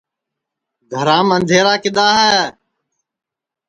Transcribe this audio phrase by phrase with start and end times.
[0.93, 2.39] گھرام اندھیرا کِدؔا ہے